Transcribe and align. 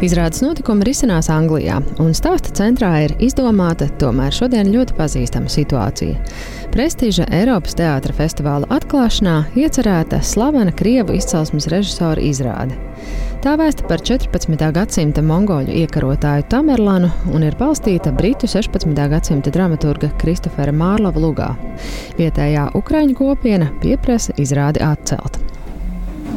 Izrādes 0.00 0.40
notikumi 0.40 0.86
risinās 0.88 1.26
Anglijā, 1.28 1.74
un 2.00 2.14
stāsta 2.16 2.48
centrā 2.56 2.88
ir 3.04 3.12
izdomāta, 3.20 3.84
tomēr 4.00 4.32
šodien 4.32 4.70
ļoti 4.72 4.94
pazīstama 4.96 5.50
situācija. 5.52 6.16
Prestiža 6.72 7.26
Eiropas 7.36 7.76
teātra 7.76 8.14
festivāla 8.16 8.64
atklāšanā 8.72 9.34
iecerēta 9.60 10.22
slavena 10.24 10.72
krievu 10.72 11.18
izcelsmes 11.18 11.68
režisora 11.68 12.22
izrāde. 12.24 12.78
Tā 13.44 13.58
vēsta 13.60 13.84
par 13.90 14.00
14. 14.00 14.56
gadsimta 14.72 15.20
mongoļu 15.24 15.76
iekarotāju 15.82 16.48
Tamerlanu 16.48 17.12
un 17.34 17.44
ir 17.44 17.58
balstīta 17.60 18.14
Britu 18.16 18.48
16. 18.48 18.96
gadsimta 19.12 19.52
dramaturga 19.52 20.08
Kristofera 20.20 20.72
Mārlova 20.72 21.20
lugā. 21.26 21.50
Vietējā 22.16 22.70
ukraiņu 22.80 23.20
kopiena 23.20 23.68
pieprasa 23.84 24.32
izrādi 24.40 24.80
atcelt. 24.84 25.36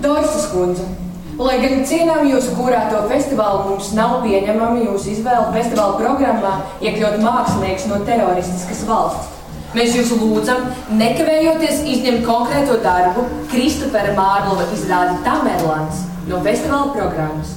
Dorisas 0.03 0.51
kundze, 0.51 0.87
Lai 1.33 1.55
gan 1.63 1.79
cienām 1.89 2.27
jūsu 2.29 2.51
kurēto 2.53 2.99
festivālu, 3.09 3.71
mums 3.71 3.87
nav 3.97 4.19
pieņemama 4.21 4.83
jūsu 4.83 5.15
izvēle 5.15 5.47
festivāla 5.55 5.95
programmā 5.97 6.51
iekļaut 6.85 7.23
mākslinieks 7.23 7.87
no 7.89 7.97
teroristiskas 8.05 8.83
valsts. 8.85 9.31
Mēs 9.73 9.95
jūs 9.97 10.11
lūdzam, 10.13 10.67
nekavējoties 10.99 11.79
izņemt 11.89 12.21
konkrēto 12.27 12.77
darbu 12.83 13.25
Kristofera 13.49 14.13
Mārlova 14.13 14.67
izrādi 14.75 15.17
Tamerlans 15.25 16.03
no 16.29 16.43
festivāla 16.45 16.93
programmas 16.93 17.55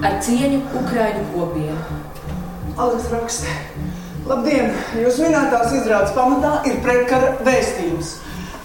ar 0.00 0.16
cieņu 0.24 0.62
Ukraiņu 0.80 1.26
kopienu. 1.34 2.00
Aleks 2.80 3.12
raksta. 3.12 3.52
Labdien! 4.30 4.72
Jūs 4.96 5.20
minētās 5.20 5.76
izrādes 5.76 6.16
pamatā 6.16 6.62
ir 6.70 6.80
pretkara 6.84 7.34
vēstījums. 7.44 8.16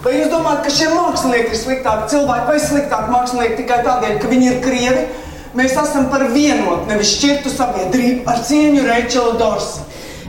Vai 0.06 0.20
jūs 0.20 0.28
domājat, 0.30 0.60
ka 0.62 0.70
šie 0.70 0.86
mākslinieki 0.92 1.48
ir 1.50 1.58
sliktāki 1.58 2.04
cilvēki 2.12 2.44
vai 2.46 2.58
sliktāki 2.62 3.10
mākslinieki 3.10 3.56
tikai 3.58 3.78
tādēļ, 3.82 4.12
ka 4.22 4.28
viņi 4.30 4.46
ir 4.52 4.60
krievi? 4.62 5.00
Mēs 5.58 5.72
esam 5.82 6.04
par 6.12 6.22
vienotu, 6.30 6.84
nevis 6.86 7.16
šķirtu 7.16 7.50
sabiedrību 7.50 8.30
ar 8.30 8.38
cieņu 8.46 8.84
Reičela 8.86 9.32
Dorsa. 9.40 9.82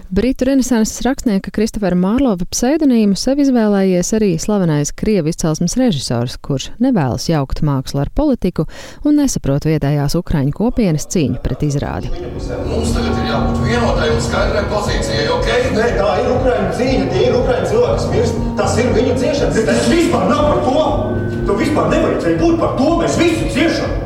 Britu 0.09 0.45
renesanses 0.45 1.01
rakstnieka 1.03 1.51
Kristofera 1.51 1.95
Mārlova 1.99 2.45
pseidonīmu 2.47 3.17
sev 3.19 3.41
izvēlējies 3.43 4.13
arī 4.15 4.29
slavenais 4.39 4.93
krievu 4.95 5.33
izcelsmes 5.33 5.75
režisors, 5.75 6.37
kurš 6.39 6.69
nevēlas 6.79 7.25
jaukt 7.27 7.59
mākslu 7.67 8.05
ar 8.05 8.11
politiku 8.15 8.63
un 9.03 9.19
nesaprot 9.19 9.67
vietējās 9.67 10.15
ukraiņu 10.15 10.55
kopienas 10.55 11.09
cīņu 11.11 11.41
pret 11.43 11.67
izrādi. 11.67 12.13
Mums 12.69 12.95
tagad 12.95 13.19
ir 13.19 13.27
jābūt 13.33 13.59
vienotai 13.65 14.07
un 14.13 14.23
skaidrai 14.29 14.63
pozīcijai, 14.71 15.27
ok? 15.35 15.51
Nē, 15.75 15.91
tā 15.99 16.07
ir 16.23 16.31
Ukraiņu 16.37 16.71
cīņa, 16.79 17.11
tie 17.11 17.27
ir 17.27 17.37
Ukraiņu 17.41 17.69
cilvēki, 17.73 17.99
kas 17.99 18.09
mirst. 18.15 18.41
Tas 18.63 18.79
ir 18.79 18.91
viņu 18.95 19.19
ciešanas. 19.25 19.61
Tas 19.73 19.91
vispār 19.91 20.27
nav 20.31 20.47
par 20.53 20.63
to. 20.69 20.87
Tu 21.51 21.61
vispār 21.65 21.91
nevajadzēja 21.97 22.41
būt 22.45 22.59
par 22.63 22.79
to. 22.79 22.89
Mēs 23.03 23.19
visi 23.19 23.51
ciešam. 23.59 23.99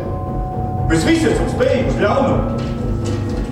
Mēs 0.89 1.05
visi 1.05 1.29
esam 1.29 1.53
spējīgi 1.53 1.93
uz 1.93 2.05
ļaunumu. 2.07 2.71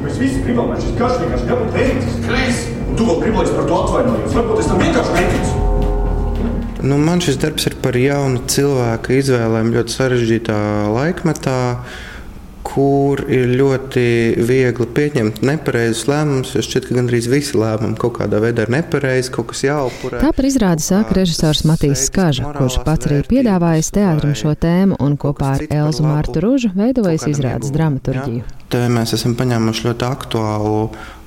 Mēs 0.04 0.20
visi 0.22 0.44
gribam, 0.46 0.70
lai 0.72 0.80
šis 0.80 0.94
karš 1.00 1.18
vienkārši 1.24 1.48
nebūtu 1.50 1.74
beidzies. 1.76 2.20
Kris! 2.28 2.62
Un 2.90 3.00
tu 3.00 3.08
vēl 3.08 3.24
gribi, 3.24 3.38
lai 3.38 3.48
es 3.48 3.56
par 3.56 3.66
to 3.68 3.80
atvainojos. 3.84 4.36
Varbūt 4.38 4.62
es 4.64 4.70
tam 4.72 4.84
vienkārši 4.84 5.18
neticu. 5.18 5.66
Nu, 6.80 6.96
man 7.04 7.20
šis 7.20 7.40
darbs 7.42 7.68
ir 7.68 7.76
par 7.84 7.98
jaunu 8.00 8.46
cilvēku 8.48 9.18
izvēlēm 9.18 9.74
ļoti 9.76 9.96
sarežģītā 9.98 10.60
laikmetā, 10.96 11.58
kur 12.70 13.24
ir 13.28 13.50
ļoti 13.60 14.04
viegli 14.48 14.88
pieņemt 14.96 15.42
nepareizus 15.44 16.06
lēmumus. 16.08 16.54
Jo 16.56 16.64
šķiet, 16.64 16.88
ka 16.88 16.96
gandrīz 17.00 17.28
visi 17.32 17.58
lēmumi 17.60 17.98
kaut 18.00 18.16
kādā 18.22 18.40
veidā 18.44 18.68
ir 18.68 18.72
nepareizi, 18.78 19.34
kaut 19.36 19.52
kas 19.52 19.66
jāupurē. 19.66 20.22
Tā 20.24 20.32
par 20.38 20.48
izrādi 20.48 20.86
sāka 20.86 21.18
režisors 21.18 21.66
Matīs 21.68 22.06
Skaža, 22.08 22.54
kurš 22.56 22.80
pats 22.88 23.10
arī 23.10 23.20
piedāvājis 23.28 23.92
teātrim 24.00 24.38
šo 24.38 24.56
tēmu 24.56 25.02
un 25.04 25.20
kopā 25.20 25.58
ar 25.58 25.68
Elzu 25.82 26.08
Mārtu 26.08 26.46
Rūžu 26.46 26.72
veidojis 26.78 27.28
izrādes 27.34 27.76
dramaturģiju. 27.76 28.59
Te 28.70 28.84
mēs 28.94 29.16
esam 29.18 29.34
paņēmuši 29.38 29.88
ļoti 29.88 30.06
aktuālu 30.06 30.82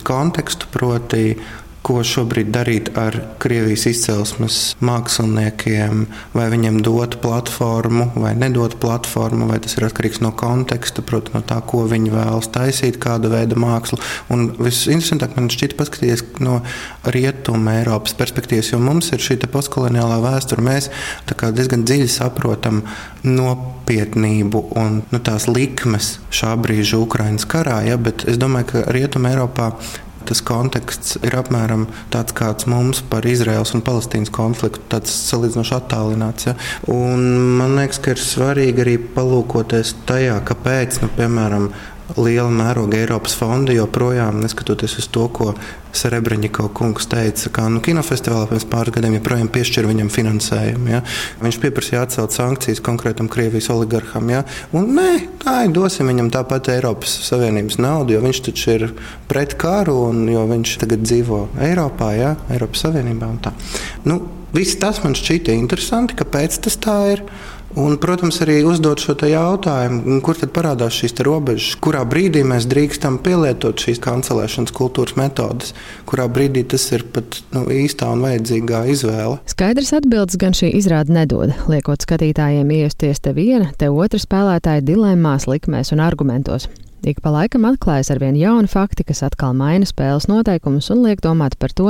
kontekstu, 0.06 0.68
proti, 0.74 1.34
ko 1.82 1.98
šobrīd 2.06 2.50
darīt 2.54 2.90
ar 2.98 3.16
Krievijas 3.42 3.88
izcelsmes 3.90 4.58
māksliniekiem, 4.84 6.04
vai 6.34 6.46
viņiem 6.52 6.78
dot 6.86 7.16
platformu, 7.22 8.08
vai 8.22 8.32
nedot 8.38 8.76
platformu, 8.82 9.48
vai 9.50 9.58
tas 9.62 9.74
ir 9.76 9.88
atkarīgs 9.88 10.22
no 10.22 10.30
konteksta, 10.38 11.02
proti, 11.06 11.34
no 11.34 11.42
tā, 11.46 11.58
ko 11.66 11.82
viņi 11.90 12.12
vēlas 12.14 12.50
taisīt, 12.54 13.00
kāda 13.02 13.32
veida 13.32 13.58
mākslu. 13.58 13.98
Un 14.32 14.52
visinteresantākais 14.60 15.38
man 15.40 15.50
šķiet 15.52 15.74
paskatīties 15.78 16.24
no 16.44 16.60
rietuma 17.14 17.78
Eiropas 17.80 18.14
perspektīvas, 18.18 18.70
jo 18.72 18.78
mums 18.82 19.10
ir 19.14 19.22
šī 19.22 19.40
postkoloniālā 19.50 20.20
vēsture. 20.22 20.62
Mēs 20.62 20.88
diezgan 21.26 21.82
dziļi 21.88 22.06
saprotam 22.12 22.84
nopietnību 23.26 24.64
un 24.78 25.02
nu, 25.10 25.22
tās 25.24 25.48
likmes 25.50 26.14
šā 26.30 26.54
brīža 26.62 27.02
Ukraiņas 27.02 27.46
karā, 27.50 27.82
ja, 27.88 27.98
bet 27.98 28.26
es 28.30 28.38
domāju, 28.38 28.70
ka 28.70 28.86
rietuma 28.94 29.34
Eiropā 29.34 29.72
tas 30.28 30.42
konteksts 30.46 31.18
ir 31.22 31.36
apmēram 31.38 31.86
tāds, 32.12 32.34
kāds 32.36 32.68
mums 32.70 33.02
par 33.12 33.26
Izraels 33.28 33.74
un 33.76 33.84
Palestīnas 33.86 34.32
konfliktu, 34.34 34.82
tāds 34.92 35.14
salīdzinoši 35.30 35.76
attālināts. 35.78 36.48
Ja? 36.50 36.56
Un 36.92 37.24
man 37.58 37.76
liekas, 37.78 38.02
ka 38.02 38.14
ir 38.14 38.22
svarīgi 38.22 38.84
arī 38.84 38.98
palūkoties 39.16 39.96
tajā, 40.08 40.38
kāpēc, 40.48 41.02
nu, 41.04 41.10
piemēram, 41.18 41.70
liela 42.16 42.50
mēroga 42.52 42.98
Eiropas 43.00 43.34
fondi 43.38 43.76
joprojām, 43.76 44.40
neskatoties 44.42 44.98
uz 45.00 45.08
to, 45.12 45.28
ko 45.32 45.52
Serebrņiko 45.92 46.70
kungs 46.72 47.04
teica, 47.10 47.50
ka 47.52 47.66
nu, 47.68 47.82
kinofestivālā 47.84 48.46
pirms 48.48 48.64
pāris 48.70 48.94
gadiem 48.96 49.18
joprojām 49.18 49.50
piešķir 49.52 49.88
viņam 49.90 50.08
finansējumu. 50.12 50.88
Ja? 50.88 51.02
Viņš 51.42 51.58
pieprasīja 51.62 52.06
atcelt 52.06 52.32
sankcijas 52.36 52.80
konkrētam 52.84 53.28
Krievijas 53.32 53.68
oligarham. 53.74 54.30
Ja? 54.32 54.42
Un, 54.72 54.88
nē, 54.96 55.10
tā 55.42 55.58
ir 55.66 55.74
dosim 55.76 56.08
viņam 56.08 56.32
tāpat 56.32 56.72
Eiropas 56.72 57.12
Savienības 57.28 57.80
naudu, 57.82 58.16
jo 58.16 58.22
viņš 58.24 58.44
taču 58.48 58.76
ir 58.76 58.86
pret 59.28 59.56
karu 59.60 59.98
un 60.08 60.24
viņš 60.52 60.78
tagad 60.80 61.04
dzīvo 61.04 61.44
Eiropā, 61.68 62.12
ja? 62.16 62.36
Eiropas 62.52 62.86
Savienībā. 62.86 63.34
Nu, 64.08 64.22
viss 64.56 64.80
tas 64.80 65.02
man 65.04 65.16
šķita 65.18 65.52
interesanti, 65.56 66.16
kāpēc 66.18 66.62
tas 66.64 66.80
tā 66.80 66.98
ir. 67.16 67.26
Un, 67.72 67.94
protams, 67.96 68.36
arī 68.44 68.58
uzdot 68.68 69.00
šo 69.00 69.14
jautājumu, 69.16 70.18
kur 70.24 70.36
tad 70.36 70.52
parādās 70.52 70.98
šīs 70.98 71.16
robežas, 71.24 71.78
kurā 71.80 72.02
brīdī 72.04 72.42
mēs 72.44 72.66
drīkstam 72.68 73.16
pielietot 73.24 73.80
šīs 73.80 74.00
kancelēšanas 74.04 74.74
kultūras 74.76 75.16
metodes, 75.16 75.72
kurā 76.08 76.28
brīdī 76.28 76.66
tas 76.68 76.84
ir 76.92 77.06
pat 77.14 77.40
nu, 77.54 77.64
īstā 77.72 78.10
un 78.12 78.26
vajadzīgā 78.26 78.84
izvēle. 78.92 79.40
Skaidrs 79.48 79.94
atbildes 79.96 80.36
gan 80.40 80.56
šī 80.56 80.74
izrāde 80.82 81.16
nedod, 81.16 81.56
liekot 81.72 82.04
skatītājiem 82.04 82.76
iesties 82.82 83.24
te 83.24 83.32
viena, 83.36 83.72
te 83.80 83.88
otra 83.88 84.20
spēlētāja 84.20 84.84
dilemmās, 84.84 85.48
likmēs 85.48 85.96
un 85.96 86.04
argumentos. 86.04 86.68
Ik 87.02 87.18
pa 87.18 87.32
laikam 87.34 87.64
atklājas 87.66 88.12
ar 88.14 88.20
vien 88.22 88.36
jauni 88.38 88.68
fakti, 88.70 89.02
kas 89.02 89.24
atkal 89.26 89.56
maina 89.58 89.86
spēles 89.88 90.28
noteikumus 90.30 90.86
un 90.94 91.00
liek 91.02 91.18
domāt 91.24 91.56
par 91.58 91.72
to, 91.74 91.88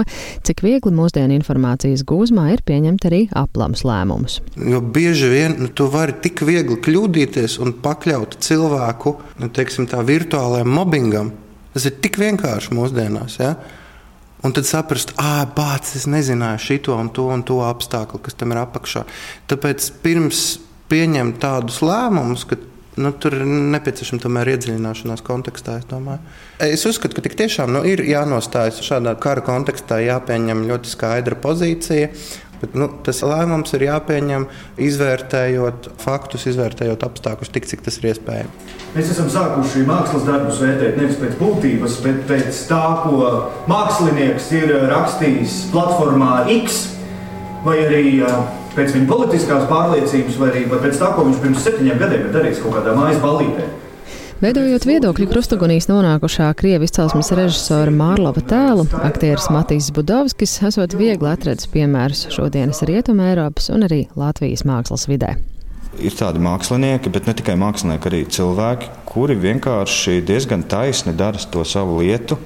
cik 0.48 0.62
viegli 0.64 0.92
mūsdienu 0.96 1.36
informācijas 1.36 2.04
gūzmā 2.08 2.46
ir 2.54 2.62
pieņemt 2.64 3.04
arī 3.10 3.20
aplams 3.36 3.84
lēmumus. 3.84 4.38
Jo 4.56 4.80
bieži 4.80 5.28
vien 5.28 5.58
nu, 5.60 5.68
tu 5.68 5.90
vari 5.92 6.16
tik 6.24 6.40
viegli 6.48 6.78
kļūdīties 6.80 7.58
un 7.60 7.76
pakļaut 7.84 8.38
cilvēku 8.40 9.14
nu, 9.42 9.52
teiksim, 9.52 9.90
virtuālajam 10.08 10.72
mobbingam. 10.72 11.32
Tas 11.76 11.90
ir 11.90 12.00
tik 12.00 12.16
vienkārši 12.20 12.72
mūsdienās. 12.72 13.36
Ja? 13.42 13.52
Un 14.42 14.56
tad 14.56 14.64
saprast, 14.64 15.12
ah, 15.20 15.44
bācis, 15.44 16.00
es 16.00 16.08
nezināju 16.08 16.64
šo 16.64 16.96
un 16.96 17.12
to 17.12 17.28
un 17.36 17.44
to 17.44 17.60
apstākļu, 17.68 18.24
kas 18.24 18.40
tam 18.40 18.56
ir 18.56 18.64
apakšā. 18.64 19.04
Tāpēc 19.52 19.92
pirms 20.00 20.46
pieņemt 20.88 21.36
tādus 21.44 21.82
lēmumus, 21.84 22.48
ka 22.48 22.56
Nu, 23.00 23.08
tur 23.16 23.32
ir 23.38 23.46
nepieciešama 23.46 24.20
tomēr 24.20 24.50
iedziļināšanās 24.52 25.22
kontekstā. 25.24 25.78
Es, 25.80 26.66
es 26.66 26.82
uzskatu, 26.90 27.16
ka 27.16 27.24
tik 27.24 27.38
tiešām 27.40 27.72
nu, 27.72 27.80
ir 27.88 28.02
jānostājas 28.04 28.82
šādā 28.84 29.14
kara 29.22 29.44
kontekstā, 29.46 30.02
jāpieņem 30.04 30.66
ļoti 30.68 30.92
skaidra 30.92 31.38
pozīcija. 31.40 32.10
Bet, 32.62 32.76
nu, 32.78 32.86
tas 33.02 33.18
lēmums 33.26 33.72
ir 33.74 33.88
jāpieņem 33.88 34.44
izvērtējot 34.86 35.88
faktus, 35.98 36.44
izvērtējot 36.52 37.02
apstākļus, 37.08 37.50
tik 37.56 37.66
cik 37.66 37.82
tas 37.82 37.96
ir 37.98 38.12
iespējams. 38.12 38.76
Mēs 38.92 39.10
esam 39.16 39.32
sākuši 39.32 39.82
mākslas 39.88 40.28
darbus 40.28 40.60
vērtēt 40.62 41.00
nevis 41.00 41.18
pēc 41.18 41.34
būtības, 41.40 41.98
bet 42.04 42.22
pēc 42.28 42.62
tā, 42.68 42.84
ko 43.02 43.32
mākslinieks 43.72 44.52
ir 44.60 44.76
rakstījis 44.92 45.58
platformā 45.72 46.44
X 46.60 46.84
vai 47.64 47.80
arī 47.88 48.04
pēc 48.76 48.96
viņa 48.96 49.08
politiskās 49.08 49.68
pārliecības, 49.70 50.36
vai 50.40 50.50
arī 50.50 50.66
pēc 50.70 50.98
tā, 51.00 51.12
ko 51.16 51.24
viņš 51.28 51.40
pirms 51.44 51.64
septiņiem 51.66 52.02
gadiem 52.02 52.26
ir 52.26 52.34
darījis 52.36 52.60
kaut 52.64 52.76
kādā 52.78 52.96
mājas 52.96 53.22
ballītē. 53.22 53.70
Veidojot 54.42 54.82
viedokļu 54.88 55.28
krustugunīs 55.30 55.86
nonākušā 55.86 56.48
krievu 56.58 56.88
izcelsmes 56.88 57.28
režisora 57.38 57.92
Mārlova 57.94 58.42
tēlu, 58.42 58.88
aktieris 59.06 59.46
Matīs 59.54 59.92
Budovskis 59.94 60.56
esot 60.66 60.96
viegli 60.98 61.30
atradis 61.30 61.68
piemērus 61.70 62.24
šodienas 62.34 62.82
Rietuma 62.88 63.28
Eiropas 63.30 63.70
un 63.70 63.86
arī 63.86 64.00
Latvijas 64.18 64.64
mākslas 64.66 65.06
vidē. 65.06 65.36
Ir 66.02 66.16
tādi 66.18 66.42
mākslinieki, 66.42 67.12
bet 67.14 67.30
ne 67.30 67.36
tikai 67.38 67.54
mākslinieki, 67.60 68.10
arī 68.10 68.24
cilvēki, 68.34 68.90
kuri 69.06 69.38
vienkārši 69.38 70.18
diezgan 70.26 70.66
taisni 70.66 71.14
dara 71.14 71.38
to 71.52 71.62
savu 71.62 72.00
lietu 72.00 72.40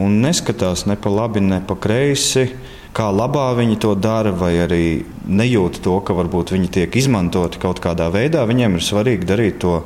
un 0.00 0.18
neskatās 0.24 0.88
ne 0.90 0.98
pa 0.98 1.14
labi, 1.14 1.44
ne 1.44 1.60
pa 1.62 1.78
kreisi 1.78 2.48
kā 2.96 3.08
labā 3.14 3.50
viņi 3.58 3.78
to 3.82 3.94
dara, 3.98 4.32
vai 4.34 4.52
arī 4.64 4.84
nejūt 5.28 5.80
to, 5.84 5.98
ka 6.04 6.16
varbūt 6.16 6.54
viņi 6.56 6.70
tiek 6.80 6.96
izmantoti 6.96 7.60
kaut 7.62 7.82
kādā 7.82 8.10
veidā. 8.12 8.44
Viņiem 8.48 8.78
ir 8.78 8.86
svarīgi 8.86 9.28
darīt 9.28 9.60
to 9.62 9.80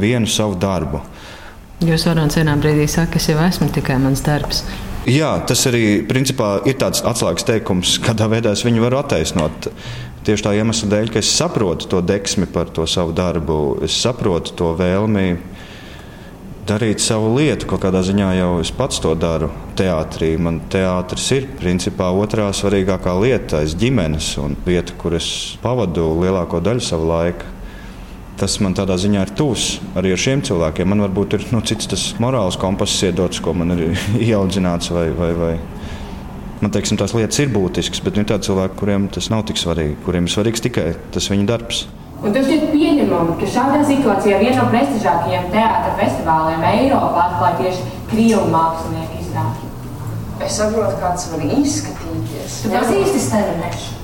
vienu 0.00 0.30
savu 0.30 0.58
darbu. 0.60 1.02
Jūs 1.84 2.06
varat 2.08 2.36
vienā 2.38 2.54
brīdī 2.60 2.86
sakāt, 2.88 3.18
es 3.18 3.28
jau 3.28 3.38
esmu 3.42 3.68
tikai 3.74 3.98
mans 4.00 4.22
darbs. 4.24 4.62
Jā, 5.10 5.34
tas 5.44 5.66
arī 5.68 6.00
principā, 6.08 6.62
ir 6.64 6.78
tāds 6.80 7.02
atslēgas 7.04 7.44
teikums, 7.44 7.98
kādā 8.06 8.30
veidā 8.32 8.54
es 8.56 8.64
viņu 8.64 8.86
varu 8.86 9.02
attaisnot. 9.02 9.68
Tieši 10.24 10.46
tā 10.46 10.54
iemesla 10.56 10.88
dēļ, 10.94 11.10
ka 11.12 11.20
es 11.20 11.32
saprotu 11.36 11.90
to 11.90 12.00
deksmi 12.00 12.48
par 12.48 12.70
to 12.72 12.86
savu 12.88 13.12
darbu, 13.12 13.58
es 13.84 13.98
saprotu 14.00 14.54
to 14.56 14.70
vēlmi 14.78 15.34
darīt 16.68 17.02
savu 17.04 17.32
lietu. 17.36 17.68
Kaut 17.68 17.82
kādā 17.84 18.00
ziņā 18.04 18.30
jau 18.38 18.50
es 18.62 18.70
pats 18.74 19.00
to 19.02 19.12
daru 19.18 19.50
teātrī. 19.78 20.34
Man 20.40 20.60
teātris 20.72 21.26
ir 21.36 21.48
principā 21.60 22.10
otrā 22.14 22.50
svarīgākā 22.56 23.14
lieta 23.20 23.62
aiz 23.62 23.76
ģimenes 23.78 24.34
un 24.42 24.56
vieta, 24.66 24.96
kur 25.00 25.16
es 25.18 25.28
pavadu 25.62 26.10
lielāko 26.22 26.62
daļu 26.64 26.84
sava 26.84 27.10
laika. 27.10 27.50
Tas 28.40 28.56
man 28.58 28.74
tādā 28.74 28.96
ziņā 28.98 29.28
ir 29.28 29.32
tuvs 29.38 29.76
arī 29.94 30.10
ar 30.14 30.20
šiem 30.20 30.42
cilvēkiem. 30.46 30.88
Man 30.90 31.04
varbūt 31.04 31.36
ir 31.38 31.46
nu, 31.54 31.60
cits 31.62 31.90
tas 31.90 32.06
morāls 32.22 32.58
kompass 32.58 33.04
iedots, 33.06 33.42
ko 33.44 33.54
man 33.54 33.76
ir 33.76 33.84
ieaudzināts. 34.30 34.90
Vai, 34.94 35.08
vai, 35.14 35.32
vai. 35.38 35.54
Man 36.62 36.72
teiksim, 36.74 36.96
tās 36.98 37.12
lietas 37.14 37.38
ir 37.42 37.52
būtiskas, 37.52 38.00
bet 38.02 38.16
ir 38.18 38.26
tādi 38.30 38.48
cilvēki, 38.48 38.78
kuriem 38.80 39.10
tas 39.12 39.28
nav 39.30 39.44
tik 39.46 39.60
svarīgi, 39.60 39.98
kuriem 40.06 40.26
ir 40.26 40.34
svarīgs 40.34 40.64
tikai 40.64 40.94
tas 41.14 41.28
viņa 41.30 41.46
darbs. 41.50 41.84
Un 42.24 42.32
tas 42.32 42.46
šķiet 42.46 42.70
pieņemami, 42.72 43.34
ka 43.36 43.46
šādā 43.52 43.82
situācijā 43.84 44.38
viena 44.40 44.62
no 44.62 44.70
prestižākajiem 44.72 45.50
teātris 45.52 45.98
festivāliem 45.98 46.62
Eiropā 46.70 47.26
atklāja 47.26 47.58
tieši 47.58 47.90
krievu 48.08 48.46
mākslinieku 48.54 49.18
izrādi. 49.20 49.68
Es 50.44 50.56
saprotu, 50.56 50.96
kā 51.02 51.10
tas 51.12 51.26
var 51.34 51.44
izskatīties. 51.44 52.56
Tu 52.64 52.72
pazīsti 52.72 53.20
Sterenešu? 53.26 54.00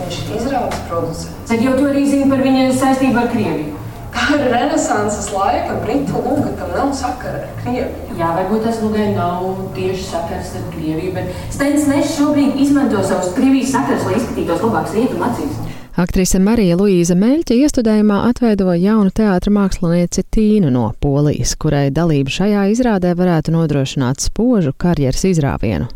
Viņš 0.00 0.16
ir 0.22 0.32
izrādes 0.38 0.80
producents. 0.88 1.28
Tad 1.50 1.60
jau 1.66 1.76
tu 1.76 1.84
arī 1.90 2.06
zini 2.08 2.30
par 2.30 2.40
viņa 2.46 2.66
saistību 2.80 3.20
ar 3.20 3.28
Krieviju. 3.34 3.76
Tā 4.10 4.24
ir 4.38 4.46
renesanses 4.50 5.28
laika 5.34 5.76
britu 5.84 6.22
luga, 6.24 6.54
kam 6.58 6.72
nav 6.72 6.94
sakara 6.96 7.44
ar 7.44 7.52
Krieviju. 7.60 8.16
Jā, 8.16 8.30
varbūt 8.38 8.64
tas 8.64 8.80
lugai 8.80 9.10
nav 9.12 9.44
tieši 9.76 10.06
sakars 10.08 10.54
ar 10.56 10.64
Krieviju, 10.72 11.12
bet 11.18 11.52
Stens 11.52 11.84
Nešs 11.90 12.16
šobrīd 12.16 12.56
izmanto 12.64 13.04
savus 13.04 13.34
Krievijas 13.36 13.76
sakars, 13.76 14.08
lai 14.08 14.16
izskatītos 14.16 14.64
labāks 14.64 14.96
rietumu 14.96 15.28
acīs. 15.28 15.60
Aktrise 16.00 16.38
Marija 16.40 16.78
Luīza 16.80 17.12
Meļķa 17.18 17.56
iestudējumā 17.60 18.22
atveidoja 18.30 18.78
jaunu 18.80 19.10
teātra 19.12 19.50
mākslinieci 19.52 20.22
Tīnu 20.32 20.70
no 20.72 20.86
Polijas, 21.02 21.52
kurai 21.60 21.90
dalība 21.92 22.32
šajā 22.32 22.62
izrādē 22.72 23.10
varētu 23.18 23.52
nodrošināt 23.52 24.24
spožu 24.24 24.72
karjeras 24.80 25.26
izrāvienu. 25.28 25.90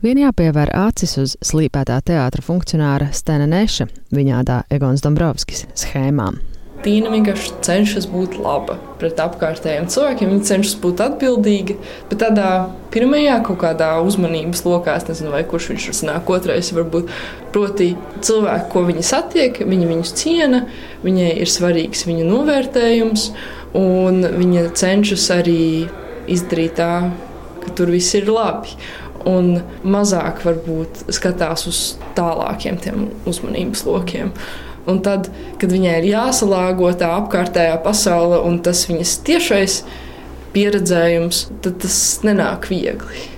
Vien 0.00 0.22
jāpievēr 0.22 0.72
acis 0.86 1.12
uz 1.20 1.34
slīpētā 1.44 1.98
teātra 2.08 2.46
funkcionāra 2.46 3.10
Stena 3.12 3.50
Neša, 3.50 3.90
viņādā 4.16 4.62
Egons 4.72 5.04
Dombrovskis 5.04 5.66
schēmām. 5.82 6.40
Tīna 6.80 7.10
vienkārši 7.12 7.58
cenšas 7.66 8.06
būt 8.08 8.38
laba 8.40 8.78
pret 9.00 9.18
apkārtējiem 9.20 9.88
cilvēkiem. 9.92 10.30
Viņa 10.32 10.46
cenšas 10.48 10.78
būt 10.80 11.02
atbildīga, 11.04 11.76
bet 12.08 12.22
tādā 12.22 12.48
pirmajā 12.94 13.36
kaut 13.44 13.60
kādā 13.60 13.90
uzmanības 14.04 14.64
lokā, 14.64 14.96
es 14.96 15.08
nezinu, 15.10 15.32
vai 15.34 15.42
kurš 15.48 15.70
viņš 15.74 16.02
nāk 16.08 16.30
otrais, 16.32 16.72
varbūt 16.76 17.12
proti 17.52 17.90
cilvēki, 18.24 18.70
ko 18.72 18.84
viņi 18.88 19.04
satiek, 19.06 19.60
viņi 19.60 19.90
viņus 19.90 20.14
ciena, 20.20 20.62
viņai 21.04 21.34
ir 21.42 21.52
svarīgs 21.52 22.06
viņu 22.08 22.24
novērtējums, 22.30 23.28
un 23.80 24.24
viņa 24.40 24.70
cenšas 24.80 25.28
arī 25.36 25.60
izdarīt 26.30 26.78
tā, 26.80 26.94
ka 27.60 27.76
tur 27.76 27.92
viss 27.92 28.16
ir 28.16 28.30
labi 28.32 28.78
un 29.28 29.60
mazāk 29.84 30.40
varbūt 30.46 31.04
skatās 31.12 31.66
uz 31.68 31.80
tālākiem 32.16 32.78
uzmanības 33.28 33.84
lokiem. 33.88 34.32
Un 34.90 35.02
tad, 35.06 35.30
kad 35.60 35.72
viņai 35.72 35.98
ir 36.00 36.10
jāsalāgo 36.12 36.90
tā 36.98 37.12
apkārtējā 37.20 37.80
pasaule 37.84 38.40
un 38.46 38.60
tas 38.64 38.86
viņas 38.90 39.18
tiešais 39.26 39.82
pieredzējums, 40.54 41.44
tad 41.64 41.78
tas 41.84 41.98
nenāk 42.26 42.70
viegli. 42.70 43.28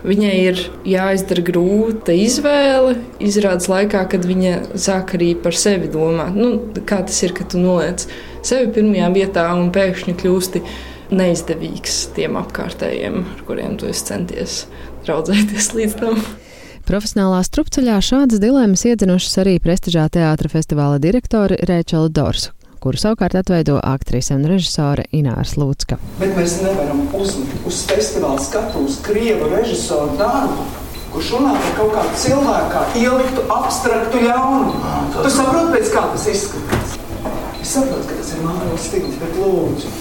Viņai 0.00 0.36
ir 0.40 0.60
jāizdara 0.88 1.42
grūta 1.44 2.14
izvēle, 2.16 2.94
izrādes 3.20 3.68
laikā, 3.68 4.06
kad 4.08 4.24
viņa 4.24 4.78
sāk 4.80 5.12
arī 5.18 5.34
par 5.36 5.56
sevi 5.56 5.90
domāt. 5.92 6.36
Nu, 6.36 6.54
kā 6.88 7.02
tas 7.04 7.18
ir, 7.26 7.34
kad 7.36 7.50
tu 7.52 7.60
noliec 7.60 8.06
sevi 8.40 8.70
pirmajā 8.78 9.10
vietā 9.12 9.44
un 9.52 9.68
pēkšņi 9.74 10.16
kļūsti 10.22 10.62
neizdevīgs 11.12 11.98
tiem 12.16 12.38
apkārtējiem, 12.40 13.20
ar 13.34 13.44
kuriem 13.48 13.76
tu 13.80 13.92
centies 13.92 14.62
draudzēties 15.04 15.74
līdz 15.76 15.98
tam. 16.00 16.22
Profesionālā 16.90 17.44
strupceļā 17.46 18.00
šādas 18.02 18.40
dilemmas 18.42 18.82
iedzinušas 18.82 19.36
arī 19.44 19.52
prestižā 19.62 20.08
teātra 20.10 20.48
festivāla 20.50 20.96
direktori 20.98 21.54
Rēčela 21.68 22.10
Dorsu, 22.10 22.50
kuru 22.82 22.98
savukārt 22.98 23.36
atveido 23.38 23.76
aktrise 23.78 24.34
un 24.34 24.42
režisore 24.50 25.04
Ināras 25.14 25.52
Lūcka. 25.54 26.00
Bet 26.18 26.34
mēs 26.34 26.56
nevaram 26.64 27.04
uzlikt 27.14 27.68
uz 27.70 27.84
festivāla 27.86 28.42
skatuves 28.42 28.98
krievu 29.06 29.52
režisoru 29.52 30.18
darbu, 30.18 30.66
kurš 31.14 31.30
runā 31.36 31.54
par 31.60 31.78
kaut 31.78 31.94
kādu 31.94 32.18
cilvēku, 32.24 32.74
kā 32.74 32.82
ieliktu 33.04 33.46
abstraktu 33.60 34.26
ļaunumu. 34.26 34.94
Tu 35.14 35.34
saproti, 35.36 35.72
pēc 35.76 35.94
kā 35.94 36.06
tas 36.16 36.28
izskatās? 36.34 36.98
Es 37.62 37.76
saprotu, 37.76 38.08
ka 38.10 38.18
tas 38.18 38.34
ir 38.34 38.42
mākslinieks 38.48 38.90
stils, 38.90 39.20
bet 39.22 39.38
lūdzu, 39.38 39.94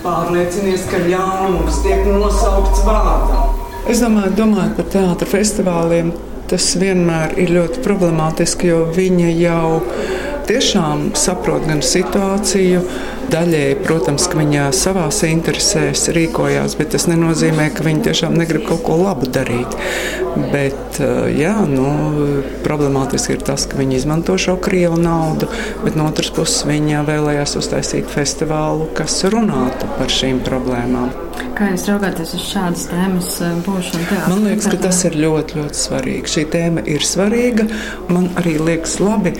pārliecinies, 0.00 0.88
ka 0.88 1.04
ļaunums 1.12 1.84
tiek 1.84 2.08
nosaukts 2.08 2.86
vārdā. 2.88 3.41
Es 3.90 3.98
domāju, 3.98 4.30
domājot 4.38 4.76
par 4.78 4.86
teātra 4.92 5.26
festivāliem, 5.26 6.12
tas 6.50 6.68
vienmēr 6.78 7.32
ir 7.42 7.50
ļoti 7.50 7.80
problemātiski, 7.82 8.68
jo 8.70 8.84
viņi 8.94 9.32
jau 9.40 9.80
tiešām 10.48 11.10
saprot 11.18 11.66
gan 11.68 11.82
situāciju, 11.84 12.82
daļēji, 13.32 13.78
protams, 13.86 14.26
ka 14.28 14.38
viņa 14.40 14.66
savā 14.76 15.06
interesēs 15.28 16.08
rīkojās, 16.12 16.76
bet 16.78 16.92
tas 16.94 17.06
nenozīmē, 17.08 17.70
ka 17.74 17.86
viņi 17.86 18.04
tiešām 18.08 18.36
negrib 18.36 18.66
kaut 18.68 18.82
ko 18.86 18.98
labu 19.00 19.28
darīt. 19.32 19.76
Bet, 20.52 21.00
eh, 21.00 21.32
jā, 21.38 21.54
nu, 21.68 21.88
problemātiski 22.64 23.36
ir 23.36 23.44
tas, 23.46 23.66
ka 23.66 23.78
viņi 23.80 23.96
izmanto 24.00 24.36
šo 24.40 24.56
krievu 24.60 25.00
naudu, 25.00 25.48
bet 25.84 25.96
no 25.96 26.08
otras 26.10 26.32
puses 26.34 26.66
viņi 26.68 27.04
vēlējās 27.08 27.56
uztaisīt 27.60 28.08
festivālu, 28.12 28.88
kas 28.96 29.22
runātu 29.24 29.88
par 29.98 30.12
šīm 30.12 30.42
problēmām. 30.44 31.12
Kā 31.56 31.68
jūs 31.72 31.84
raugāties 31.88 32.32
uz 32.36 32.46
šādas 32.48 32.86
tēmas 32.90 33.34
eh, 33.44 33.58
būšanu? 33.66 34.20
Man 34.32 34.46
liekas, 34.48 34.70
ka 34.72 34.80
tas 34.88 35.02
ir 35.08 35.18
ļoti, 35.20 35.60
ļoti 35.60 35.82
svarīgi. 35.86 36.32
Šī 36.36 36.46
tēma 36.52 36.84
ir 36.88 37.04
svarīga. 37.06 37.68
Man 38.08 38.30
arī 38.40 38.56
liekas 38.60 38.98
labi, 39.02 39.34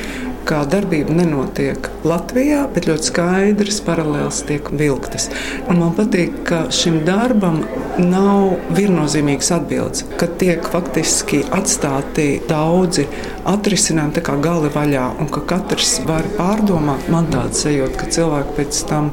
kā 0.49 0.63
darbība 0.69 1.15
nenotiek 1.17 1.89
Latvijā, 2.07 2.65
bet 2.75 2.89
ļoti 2.91 3.09
skaidrs 3.11 3.81
paralēls 3.87 4.43
tiek 4.49 4.71
vilktas. 4.79 5.29
Un 5.71 5.81
man 5.83 5.95
patīk, 5.99 6.43
ka 6.49 6.65
šim 6.75 7.01
darbam 7.07 7.63
nav 8.01 8.57
viennozīmīgas 8.77 9.53
atbildes, 9.59 10.07
ka 10.21 10.29
tiek 10.41 10.67
faktiski 10.73 11.43
atstāti 11.55 12.29
daudzi 12.49 13.07
atrisinājumi, 13.49 14.17
tā 14.19 14.25
kā 14.27 14.37
gali 14.43 14.73
vaļā, 14.73 15.07
un 15.23 15.31
ka 15.33 15.45
katrs 15.55 15.99
var 16.09 16.27
pārdomāt. 16.39 17.09
Man 17.13 17.31
tāds 17.33 17.65
sajūta, 17.65 17.99
ka 18.01 18.13
cilvēki 18.19 18.59
pēc 18.61 18.85
tam 18.91 19.13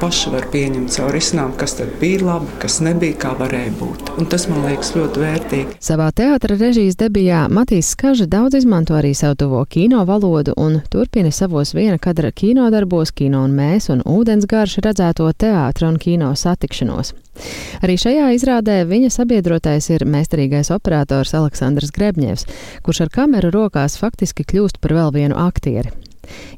paši 0.00 0.30
var 0.32 0.46
pieņemt 0.52 0.92
savu 0.92 1.12
risinājumu, 1.14 1.56
kas 1.60 1.76
tad 1.78 1.92
bija 2.00 2.22
labi, 2.24 2.52
kas 2.62 2.78
nebija, 2.84 3.16
kā 3.22 3.32
varēja 3.38 3.72
būt. 3.80 4.12
Un 4.20 4.28
tas 4.30 4.46
man 4.50 4.64
liekas 4.66 4.92
ļoti 4.96 5.22
vērtīgi. 5.22 5.76
Savā 5.82 6.08
teātra 6.16 6.56
režijas 6.60 6.98
debijā 7.00 7.44
Matīs 7.52 7.90
Skaža 7.94 8.28
daudz 8.30 8.58
izmanto 8.60 8.96
arī 8.98 9.12
savu 9.16 9.38
tuvo 9.42 9.64
kino 9.68 10.04
valodu 10.08 10.56
un 10.60 10.80
turpina 10.92 11.32
savos 11.32 11.74
viena 11.76 11.98
kadra 12.02 12.32
kino 12.32 12.70
darbos, 12.74 13.12
kino 13.12 13.44
un 13.46 13.54
mēs 13.56 13.90
un 13.92 14.02
ūdens 14.06 14.48
garš 14.50 14.80
redzēto 14.86 15.28
teātra 15.32 15.90
un 15.90 16.00
kino 16.02 16.32
satikšanos. 16.36 17.14
Arī 17.84 17.98
šajā 18.00 18.30
izrādē 18.36 18.80
viņa 18.88 19.12
sabiedrotais 19.12 19.90
ir 19.92 20.06
meistarīgais 20.08 20.72
operators 20.74 21.34
Aleksandrs 21.36 21.92
Grebņevs, 21.96 22.48
kurš 22.86 23.06
ar 23.06 23.14
kameru 23.20 23.52
rokās 23.54 23.98
faktiski 24.00 24.46
kļūst 24.48 24.80
par 24.80 24.96
vēl 24.96 25.14
vienu 25.20 25.38
aktieri. 25.46 25.92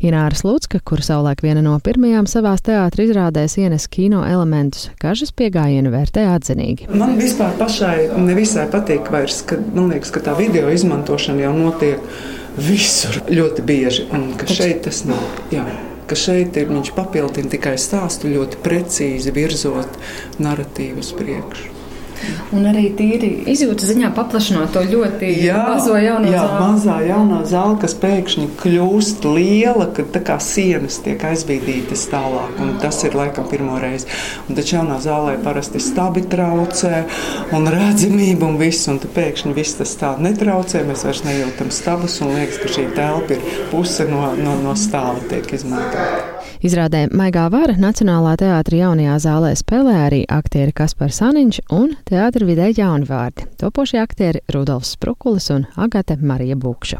Ināra 0.05 0.39
Lūcka, 0.45 0.81
kur 0.85 1.03
savulaik 1.05 1.43
viena 1.43 1.63
no 1.65 1.75
pirmajām 1.83 2.29
savās 2.31 2.63
teātris 2.67 3.11
izrādēs 3.11 3.59
ienes 3.59 3.89
kino 3.91 4.25
elementus, 4.29 4.89
kažas 5.03 5.35
pieejamību 5.37 5.95
vērtē 5.95 6.27
atzinīgi. 6.33 6.89
Man 6.95 7.17
vispār 7.21 7.57
pašai 7.59 8.09
nevisai 8.23 8.69
patīk 8.73 9.11
vairs, 9.13 9.43
ka 9.49 9.61
man 9.75 9.93
liekas, 9.93 10.15
ka 10.15 10.25
tā 10.25 10.37
video 10.39 10.71
izmantošana 10.73 11.47
jau 11.47 11.55
notiek 11.57 12.19
visur 12.59 13.23
ļoti 13.31 13.67
bieži, 13.67 14.09
un 14.15 14.33
ka 14.39 14.49
šeit 14.51 14.85
tas 14.89 15.05
nav. 15.09 15.23
Jā 15.55 15.67
ka 16.09 16.17
šeit 16.17 16.57
ir, 16.57 16.71
viņš 16.71 16.95
papildina 16.97 17.53
tikai 17.53 17.75
stāstu 17.81 18.33
ļoti 18.33 18.63
precīzi 18.65 19.35
virzot 19.37 19.99
narratīvu 20.41 21.05
uz 21.05 21.13
priekšu. 21.19 21.78
Un 22.55 22.65
arī 22.71 22.87
tīri 22.97 23.29
izjūtas 23.53 23.91
ziņā 23.91 24.11
paplašinot 24.17 24.73
to 24.73 24.83
ļoti 24.89 25.29
jā, 25.45 25.59
mazo 25.69 25.97
jauno 26.01 26.31
jā, 26.33 26.45
zāli. 26.45 26.61
mazā 26.63 26.97
jaunā 27.05 27.41
zāle, 27.49 27.77
kas 27.83 27.95
pēkšņi 28.01 28.47
kļūst 28.63 29.27
liela, 29.29 29.89
kad 29.97 30.09
tā 30.15 30.23
kā 30.25 30.39
sienas 30.43 31.01
tiek 31.05 31.23
aizbīdītas 31.29 32.07
tālāk. 32.13 32.57
Un 32.65 32.77
tas 32.83 33.03
ir 33.05 33.17
laikam 33.19 33.49
pirmo 33.51 33.77
reizi. 33.83 34.09
Un 34.49 34.59
taču 34.59 34.79
jaunā 34.79 34.97
zālē 35.05 35.37
parasti 35.45 35.83
stabi 35.83 36.25
traucē 36.31 37.05
un 37.57 37.69
redzamība 37.75 38.49
un 38.49 38.59
viss. 38.61 38.89
Un 38.89 39.03
tad 39.03 39.13
pēkšņi 39.19 39.55
viss 39.57 39.79
tas 39.81 39.95
tā 40.01 40.15
netraucē. 40.23 40.87
Mēs 40.89 41.05
vairs 41.09 41.25
nejūtam 41.29 41.73
stabus 41.75 42.19
un 42.25 42.35
liekas, 42.39 42.63
ka 42.63 42.73
šī 42.79 42.89
telpa 42.97 43.37
ir 43.37 43.63
puse 43.73 44.09
no, 44.09 44.25
no, 44.41 44.59
no 44.65 44.77
stāva 44.79 45.21
tiek 45.29 45.53
izmantota. 45.59 46.28
Izrādē 46.59 47.05
Maigā 47.15 47.45
Vara 47.55 47.77
Nacionālā 47.79 48.33
teātra 48.41 48.81
jaunajā 48.81 49.19
zālē 49.23 49.53
spēlē 49.61 49.95
arī 50.09 50.19
aktieri 50.27 50.75
Kaspars 50.75 51.21
Saniņš 51.23 51.61
un 51.77 51.93
teātra 52.09 52.49
vidē 52.49 52.73
jauni 52.75 53.07
vārdi- 53.07 53.47
topošie 53.63 54.03
aktieri 54.03 54.43
Rudolfs 54.51 54.97
Sprukulis 54.97 55.51
un 55.55 55.69
Agate 55.77 56.19
Marija 56.19 56.57
Bukša. 56.59 56.99